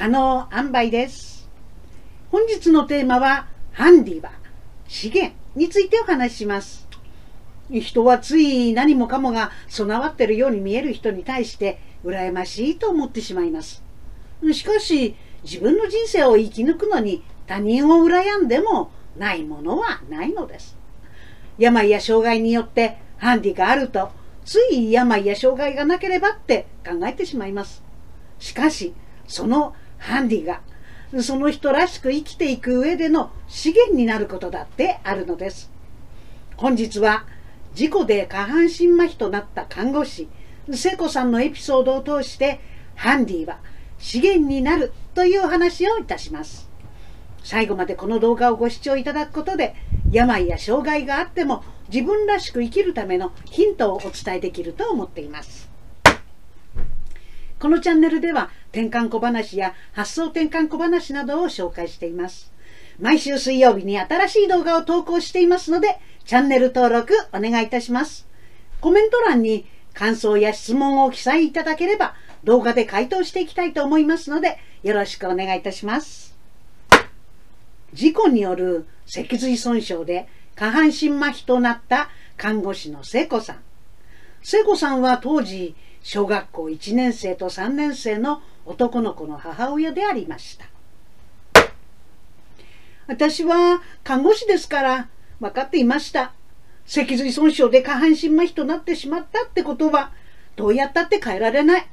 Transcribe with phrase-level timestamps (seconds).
[0.00, 1.46] 可能塩梅です。
[2.30, 4.32] 本日のテーマはハンディは
[4.88, 6.88] 資源についてお話しします。
[7.70, 13.82] 人はつい何もかもが備わってるように見える人に対して羨ましいと思ってしまいます。
[14.54, 20.78] しかし自分の人生を生き抜くのに他人を羨んでもないものはないのです。
[21.58, 24.08] 病や障害によってハンディがあると
[24.46, 27.82] つい病や障害がなければって考えてしまいます。
[28.38, 28.94] しかし
[29.26, 30.60] そのハンディが
[31.22, 35.70] その人らしく生きていく上での資源になることだってあるのです。
[36.56, 37.26] 本日は
[37.74, 40.28] 事故で下半身麻痺となった看護師
[40.72, 42.60] 聖子さんのエピソードを通して
[42.94, 43.58] ハンディは
[43.98, 46.68] 資源になるという話をいたします。
[47.42, 49.74] 最後までこの動画をご視聴いただくことで
[50.10, 55.70] 病や障害があっても自分らしく生きるためのヒントをお伝えできると思っています。
[57.58, 62.52] このチャンネルでは転換小話や発想転換小話などを紹介しています。
[62.98, 68.26] 毎週水曜日に新しい動画を投稿していますのでチャンネル登録お願いいたします。
[68.80, 72.14] コメント欄に感想や質問を記載いただければ
[72.44, 76.36] 動画で回答していきたいと思いますのでよろしくお願いいたします。
[77.92, 83.56] 事故による脊髄損傷で下半身麻痺となった看護師の聖子さん。
[84.42, 90.66] 聖子さんは当時小学校1年生と3年生の男の子の母親でありました。
[93.06, 95.08] 私は看護師ですから
[95.40, 96.32] 分かっていました。
[96.86, 100.12] 脊髄損傷で下半身麻痺となってしまったってことは
[100.56, 101.86] どうやったって変えられない。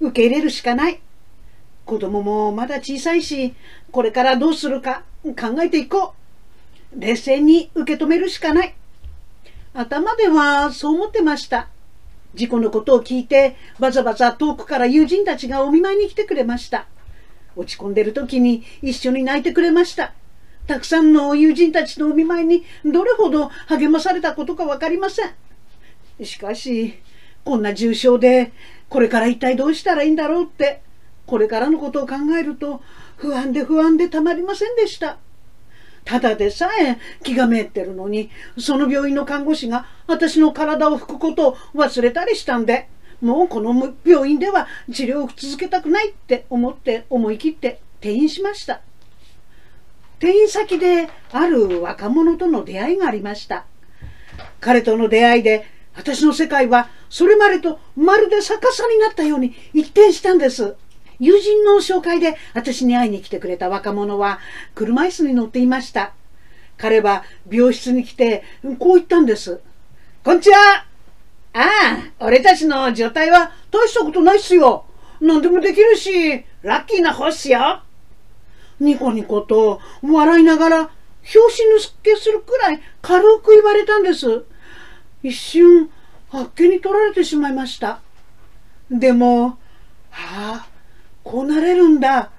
[0.00, 1.00] 受け入れるしかない。
[1.84, 3.54] 子供もまだ小さいし
[3.90, 6.14] これからどうするか考えていこ
[6.94, 7.00] う。
[7.00, 8.74] 冷静に受け止めるしかない。
[9.74, 11.68] 頭ではそう思ってました。
[12.34, 16.86] 事故のことを聞いてバザバザ遠くから友人たちがお見舞いに来てくれました。
[17.56, 20.14] 落ち込んでる時に一緒に泣いてくれました。
[20.66, 26.24] たくさんの友人たちのお見舞いにどれほど励まされたことか分かりません。
[26.24, 26.94] しかし
[27.44, 28.52] こんな重症で
[28.88, 30.82] これから一体どうしたらいいんだろうって
[31.26, 32.82] これからのことを考えると
[33.16, 35.18] 不安で不安でたまりませんでした。
[36.04, 42.88] ただでさえ気がめいってるのにその病院の看護師が私の体を拭くことを忘れたりしたんで
[43.20, 48.80] もうこの病院では治療を続けたくないって思って思い切って転院しました。
[50.18, 53.66] 転院先である若者との出会いがありました。
[54.60, 60.76] 彼との出会いで私の世界はそれまでとまるで逆さになったように一転したんです。
[61.20, 64.40] 友人の紹介で私に会いに来てくれた若者は
[64.74, 66.14] 車椅子に乗っていました。
[66.78, 68.42] 彼は病室に来て
[68.78, 69.60] こう言ったんです。
[70.24, 70.86] こんにちは
[71.52, 74.86] ああ、俺たちの状態は大したことないっすよ。
[75.20, 77.82] 何でもできるし、ラッキーな星っすよ。
[78.78, 80.90] ニコニコと笑いながら
[81.22, 84.44] 拍子抜けするくらい軽く言われたんです。
[85.22, 85.90] 一瞬、
[86.30, 88.00] あっけに取られてしまいました。
[88.90, 89.58] でも、
[90.10, 90.66] はあ、
[91.24, 92.30] こうなれるんだ。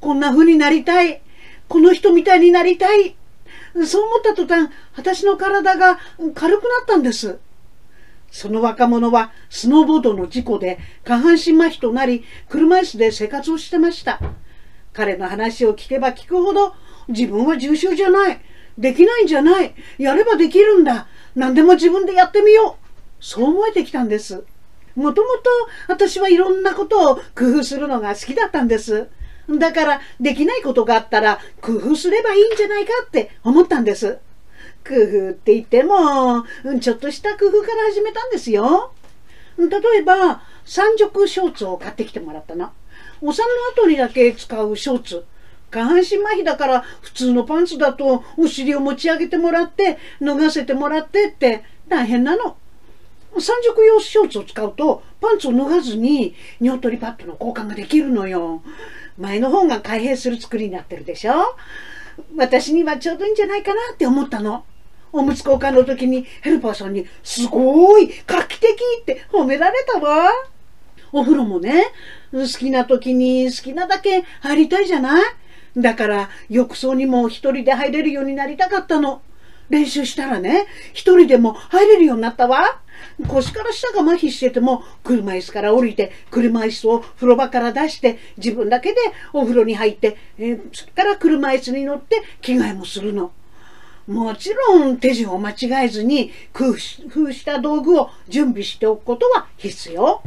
[0.00, 1.22] こんな風になりたい。
[1.68, 3.16] この人みたいになりたい。
[3.86, 5.98] そう思った途端、私の体が
[6.34, 7.38] 軽くなったんです。
[8.30, 14.20] その若者はスノーボードの事故で下半身麻痺となり、車椅子で生活をしてました。
[14.92, 16.74] 彼の話を聞けば聞くほど、
[17.08, 18.40] 自分は重症じゃない。
[18.76, 19.74] できないんじゃない。
[19.98, 21.08] やればできるんだ。
[21.34, 23.24] 何でも自分でやってみよう。
[23.24, 24.44] そう思えてきたんです。
[24.94, 25.50] もともと
[25.88, 29.08] 私はいろんなことを工夫するのが好きだったんです。
[29.48, 34.18] だからできないことがあったら工夫すればいいんじゃないかって思ったんです。
[34.86, 36.44] 工夫って言っても
[36.80, 38.92] ちょっとした工夫から始めたんですよ。
[39.58, 39.66] 例
[39.98, 42.72] えば三色ショーツを買ってきてもらったの。
[43.20, 43.46] お産
[43.76, 45.24] の後にだけ使うショーツ。
[45.70, 52.56] 下半身麻痺だから普通のパンツだとお尻を持ち上げてもらって脱がせてもらってって大変なの。
[53.38, 58.62] 三色用ショーツを使うとパンツを脱がずに尿取りパッドの交換ができるのよ。
[59.16, 61.34] 前の方が開閉する作りになってるでしょ？
[62.36, 64.64] 私にはちょうどいいんじゃないかなって思ったの。
[65.12, 68.68] おむつ交換の時にヘルパーさんにすごい画期的
[69.00, 70.30] って褒められたわ。
[71.12, 71.84] お風呂もね、
[72.32, 75.24] 好きな時に好きなだけ入りたいじゃない？
[75.76, 79.22] だから浴槽にも一人で入れるようになりたかったの。
[79.70, 82.80] 練習したらね、一人でも入れるようになったわ。
[83.28, 88.96] 腰から下が麻痺してても、車椅子から降りて、車椅子を風呂場から出して、自分だけで
[89.32, 93.32] お風呂に入って、えー、それから車椅子に乗って着替えもするの。
[94.06, 100.22] もちろん手順を間違えずに工夫した道具を準備しておくことは必要。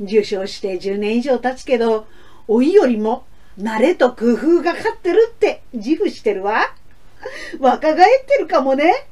[0.00, 2.06] 受賞して10年以上経つけど、
[2.48, 3.24] 老いよりも
[3.58, 6.72] 慣れと工夫がかってるって自負してるわ。
[7.58, 9.06] 若返ってるかもね。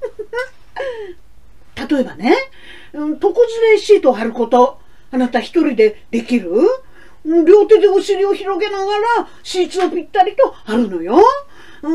[1.89, 2.35] 例えばね、
[2.93, 4.79] 床ずれシートを貼ること、
[5.11, 6.51] あなた一人でできる？
[7.45, 11.21] 両手でお尻を広げながらシーツをぴったりと貼るのよ。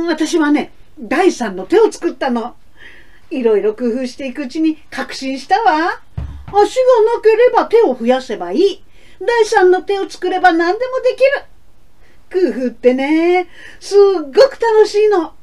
[0.07, 2.55] 私はね、第三の手を作ったの。
[3.29, 6.01] いろいろ工夫していくうちに確信したわ。
[6.47, 8.83] 足がなければ手を増やせばいい。
[9.21, 12.51] 第三の手を作れば何でもできる。
[12.53, 13.47] 工夫ってね、
[13.79, 15.33] すっごく楽しいの。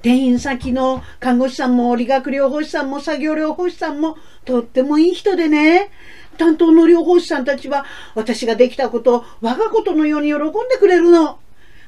[0.00, 5.90] 転院先の看護師さんも理学療法士さんも作業療法士さんもとってもいい人でね。
[6.38, 11.38] 担当の療法士さんたちは私ができたことを我がことのように喜んでくれるの。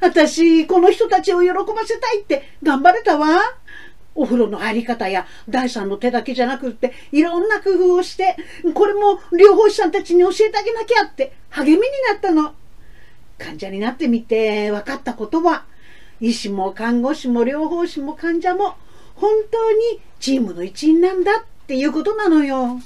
[0.01, 3.41] 私、この人たちを喜ばせたいって頑張れたわ。
[4.15, 8.35] お風呂の入り方や第三の手だけじゃなくっていろんな工夫をして
[8.75, 12.55] これも療法士さんたちに教えてあげなきゃって励みになったの。
[13.39, 15.65] 患者になってみて分かったことは
[16.21, 18.75] 医師も看護師も療法士も患者も
[19.15, 22.81] 本当にチームの一員なんだっていうことなのよ。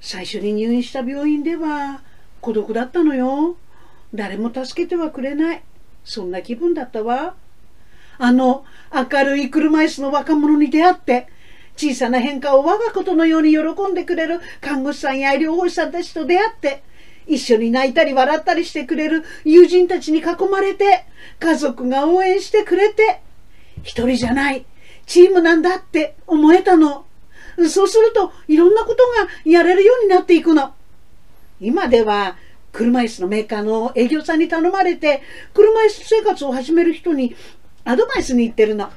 [0.00, 2.02] 最初に入院した病院では
[2.40, 3.56] 孤独だったのよ。
[4.14, 5.62] 誰も助けてはくれない。
[6.04, 7.34] そんな気分だったわ。
[8.18, 11.28] あの明るい車椅子の若者に出会って、
[11.76, 13.60] 小さな変化を我がことのように喜
[13.90, 16.82] んでくれる看護師さんや医療法士さんたちと出会って、
[17.28, 21.04] 一緒に泣いたり笑ったりしてくれる友人たちに囲まれて、
[21.38, 23.20] 家族が応援してくれて、
[23.82, 24.64] 一人じゃない、
[25.06, 27.04] チームなんだって思えたの。
[27.68, 30.74] そうするといろんなことがやれるようになっていくの。
[31.60, 32.36] 今では
[32.72, 35.22] 車椅子のメーカーの営業さんに頼まれて
[35.54, 37.34] 車椅子生活を始める人に
[37.84, 38.90] アドバイスに行ってるの。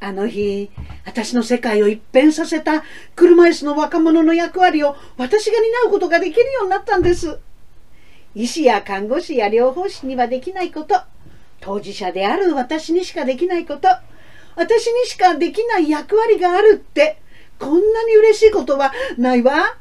[0.00, 0.70] あの日、
[1.04, 2.84] 私の世界を一変させた
[3.16, 7.40] 車椅子の若者の役割を私が担うことができるようになったんです。
[8.34, 11.00] 医師や看護師や療法士にはできないこと、
[11.60, 13.88] 当事者である私にしかできないこと、
[14.56, 17.20] 私にしかできない役割があるって、
[17.58, 19.76] こんなに嬉しいことはないわ。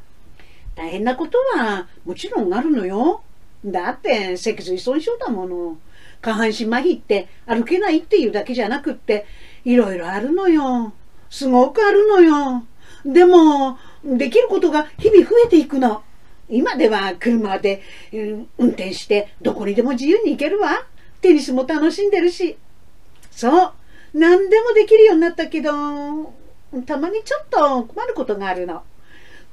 [0.75, 3.21] 大変なことはもちろんあるのよ。
[3.65, 5.77] だって脊髄損傷だもの。
[6.21, 9.25] 下半身麻痺って歩けないっていうだけじゃなくって
[9.65, 10.93] いろいろあるのよ。
[11.29, 12.63] すごくあるのよ。
[13.05, 16.03] でもできることが日々増えていくの。
[16.49, 17.81] 今では車で、
[18.13, 20.85] 運転してどこにでも自由に行けるわ。
[21.21, 22.57] テニスも楽しんでるし。
[23.31, 23.73] そう。
[24.13, 25.71] 何でもできるようになったけど、
[26.85, 28.83] たまにちょっと困ることがあるの。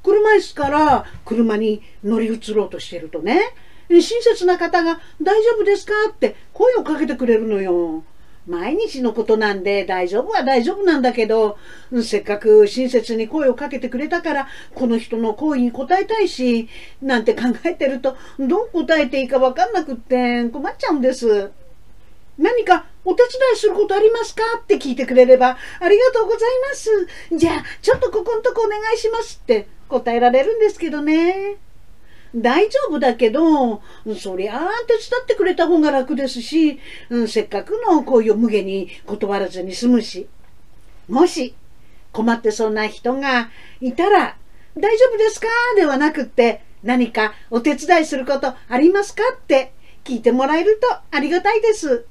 [0.02, 3.40] 車椅子から車に乗り移ろうとしてるとね、
[3.88, 8.04] 親切な方が大丈夫ですかって声をかけてくれるのよ。
[8.46, 11.56] 毎日のことなんで大丈夫は大丈夫なんだけど、
[12.02, 16.68] せっかく親切に声をかけてくれたから、この人の好意に応えたいし、
[17.00, 21.50] なんて考えてると、どう答えていいかわかんなくって困っちゃうんです。
[22.36, 26.90] 何かお手伝いすることありますかって聞いてくれれば、ありがとうございます。
[27.36, 31.56] じゃあ、ちょっとここんとこお願いしますって答えられるんですけどね。
[32.34, 33.80] 大丈夫だけど、
[34.18, 40.28] そりゃあ手伝ってくれた方が楽ですし、うんせっかくの恋を無下に断らずに済むし。
[41.08, 41.54] もし
[42.12, 43.50] 困ってそうな人が
[43.80, 44.36] いたら、
[44.76, 45.46] 大丈夫ですか？
[45.76, 49.22] ではなくって、何かお手伝いすることありますか？
[49.32, 49.72] って
[50.02, 52.04] 聞いてもらえるとありがたいです。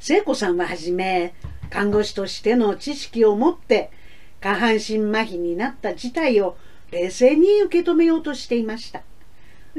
[0.00, 1.34] 聖子さんははじめ、
[1.68, 3.90] 看護師としての知識を持って、
[4.40, 6.56] 下半身麻痺になった事態を
[6.90, 9.02] 冷静に受け止めようとしていました。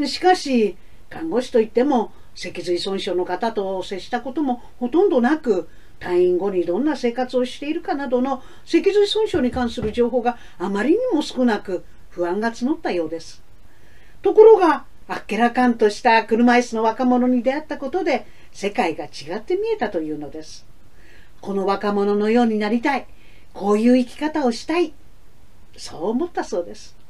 [0.05, 0.77] しかし、
[1.09, 5.67] 看護師といっても、脊髄損傷の方と接したこともほとんどなく、
[5.99, 13.43] 退院後にどんな生活をしているかなどの脊髄損傷に関する情報があまりにも少なく、不安が募ったようです。
[14.21, 20.65] ところが、あっけらかんとした車椅子の若者に出会ったことで、世界が違って見えたというのです。
[21.41, 23.07] この若者のようになりたい。
[23.53, 24.93] こういう生き方をしたい。
[25.75, 27.00] そう思ったそうです。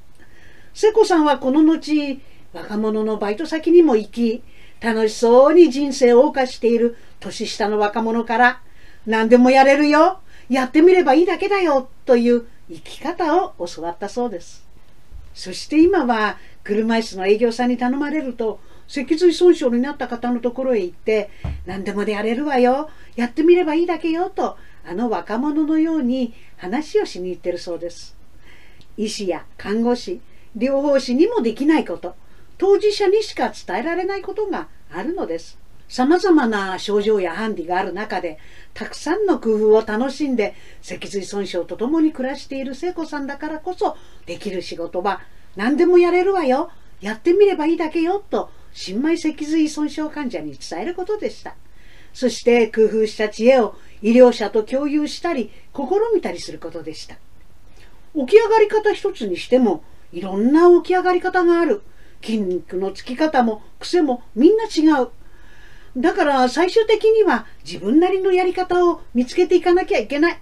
[0.73, 2.19] 瀬子さんはこの後、
[2.53, 4.43] 若者のバイト先にも行き、
[4.81, 8.61] 楽しそうに人生を謳歌している年下の若者から、
[9.05, 14.65] 何でもやれるよやってみればいいだけだよという生き方を教わったそうです。
[15.33, 21.29] そして今は車椅子の営業さんに頼まれると、脊髄損傷になった方のところへ行って、
[21.65, 28.15] 何でもでやれるわよやってみればいいだけよと、あの若者のように話をしに行ってるそうです。
[28.97, 30.21] 医師や看護師、
[30.57, 32.15] 療法士にもできないこと、
[32.57, 35.57] 当事者にしか伝えられないことがあるのです。
[35.87, 38.39] 様々な症状やハンディがある中で、
[38.73, 45.21] たくさんの工夫を楽しんで、脊髄損傷と共に暮らしている聖子さんだからこそ、できる仕事は
[45.55, 46.71] 何でもやれるわよ。
[47.01, 48.23] やってみればいいだけよ。
[48.29, 51.55] と、新米脊髄損傷患者に伝えることでした。
[52.13, 57.15] そして工夫した知恵を医療者と共有したり試みたりすることでした
[58.15, 61.81] 起き上がり方一つにしてもいろんな起き上がり方がある
[62.21, 65.09] 筋肉のつき方も癖もみんな違う
[65.97, 70.39] だから最終的には自分なりのやり方を見つけていかなきゃいけない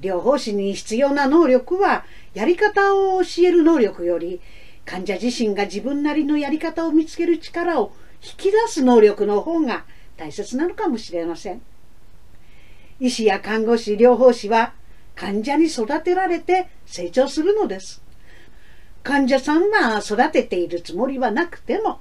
[0.00, 4.40] 療法士に必要な能力はやり方を教える能力より
[4.84, 9.84] 患者自身が自分なりのやり方を見つける力を引き出す能力の方が
[10.16, 11.62] 大切なのかもしれません。
[13.00, 14.74] 医師や看護師、療法士は
[15.14, 18.01] 患者に育てられて成長するのです。
[19.02, 22.00] 患者さんは育てているつもりはなくても、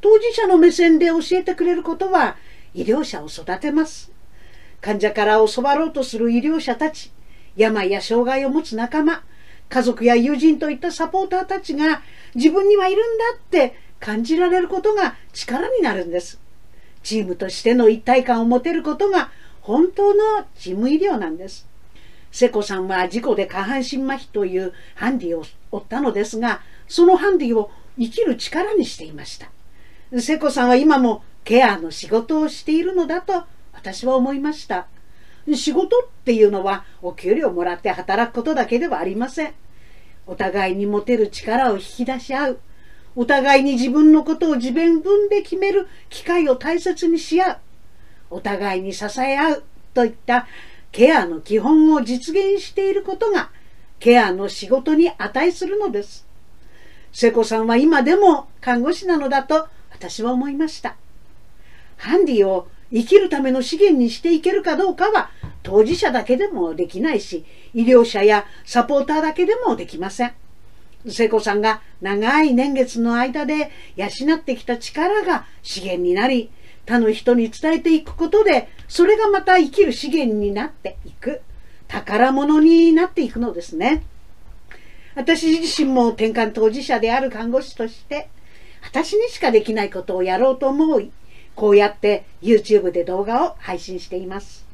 [0.00, 2.36] 当事者の目線で教えてくれることは
[2.74, 4.12] 医療者を育てます。
[4.80, 7.10] 患者から教わろうとする医療者たち、
[7.56, 9.24] 病や障害を持つ仲間、
[9.68, 12.02] 家族や友人といったサポーターたちが
[12.34, 16.38] 自分にはいるんだって感じられることが力になるんです。
[17.02, 19.30] チームとしての一体感を持てることが
[19.62, 21.66] 本当のチーム医療なんです。
[22.30, 29.50] 瀬子さんは事故で下半身麻痺というハンディを負ったのですが、そのハンディを生きる力にしていました。
[30.20, 34.86] 瀬子さんは今もケアの仕事をしているのだと私は思いました。
[35.54, 39.54] 仕事っていうのはお給料もらって働くことだけではありません。
[40.26, 42.60] お互いに持てる力を引き出し合う。
[43.14, 47.58] お互いに自分のことを自分分で決める機会を大切にし合う。
[48.30, 50.46] お互いに支え合うといった
[50.90, 53.50] ケアの基本を実現していることが
[53.98, 56.26] ケアの仕事に値するのです。
[57.12, 60.96] 瀬子さんは今でも看護師なのだと私は思いました。
[61.96, 65.30] ハンディを生きるための資源にしていけるかどうかは
[65.62, 70.32] 当事者だけでもできないし、医療者やサポーターだけでもできません。
[71.08, 76.50] 聖子さんが長い年月の間で養ってきた力が資源になり、
[76.84, 81.40] 他の人に伝えていくことで、それがまた生きる資源になっていく、
[81.88, 84.02] 宝物になっていくのですね。
[85.14, 88.28] 私自身も転換当事者である看護師として、
[88.82, 91.10] 私にしかできないことをやろうと思い、
[91.54, 94.66] こうやって YouTube で動画を配信しています。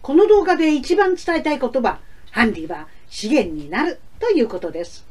[0.00, 1.98] この動画で一番伝えたい言葉、
[2.30, 5.04] ハンディは資源になるということです。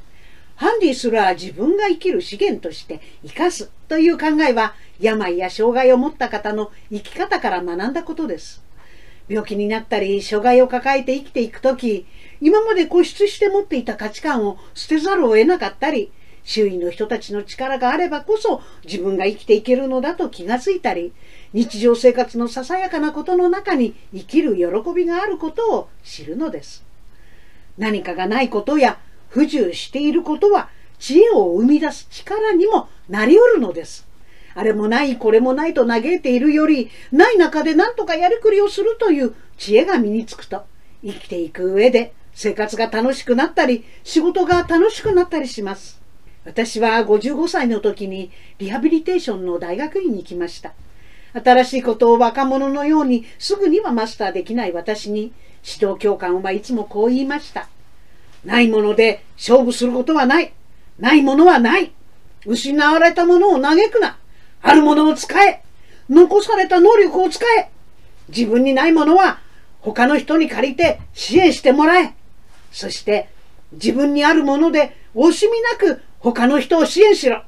[0.55, 8.61] ハンディすら自分が生きる資源として生かすという考えは病や障害を持った方の生き方から学んだことです。
[9.31, 12.05] 病気になったり障害を抱えて生きていくとき、
[12.41, 16.11] 今まで固執して持っていた価値観を捨てざるを得なかったり、
[16.43, 21.13] 周囲の人たちの力があればこそ自分が生きていけるのだと気がついたり、
[21.53, 26.83] 日常生活のささやかなことの中に生きる喜びがあることを知るのです。
[27.77, 30.69] 何かがないことや不自由していることは
[30.99, 34.10] 知恵を生み出す力にもなりうるのです。
[34.53, 40.65] あれもないこれもないと嘆いているよりない中で何とかやりくりをするという知恵が身につくと
[41.03, 46.01] 生きていく上で生活が楽しくなったり仕事が楽しくなったりします。
[46.43, 50.73] 私は55歳の時にリハビリテーションの大学院に行きました。
[51.33, 57.67] 新しいことを若者のようにすぐにはマスターできない私に指導教官はいつもこう言いました。
[58.43, 60.53] ないもので勝負することはない。
[60.99, 61.91] ないものはない。
[62.45, 64.17] 失われたものを嘆くな。
[64.61, 65.63] あるものを使え。
[66.09, 67.69] 残された能力を使え。
[68.29, 69.39] 自分にないものは
[69.79, 72.13] 他の人に借りて支援してもらえ。
[72.71, 73.29] そして
[73.73, 77.43] 自分にあるもので惜しみなく他の人を支援しろ。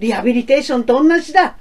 [0.00, 1.56] リハビリテーションと同じだ。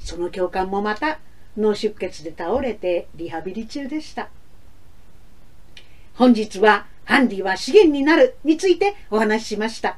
[0.00, 1.18] その教官もまた
[1.56, 4.28] 脳出血で倒れてリハビリ中でした。
[6.14, 9.96] 本日はハンディは資源になるについてお話ししました。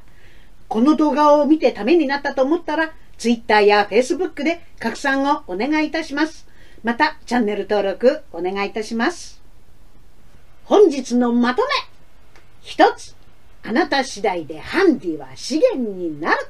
[0.69, 6.47] この動画を見てためになったと思ったら、ツイッターやフェイスブックで拡散をお願いいたします。
[6.83, 9.41] また、チャンネル登録お願いいたします。
[10.65, 11.69] 本日のまとめ
[12.61, 13.15] 一つ、
[13.63, 16.47] あなた次第でハンディは資源になる。